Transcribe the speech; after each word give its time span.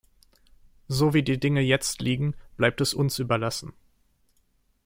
So 0.87 1.13
wie 1.13 1.21
die 1.21 1.39
Dinge 1.39 1.61
jetzt 1.61 2.01
liegen, 2.01 2.33
bleibt 2.57 2.81
es 2.81 2.95
uns 2.95 3.19
überlassen. 3.19 3.71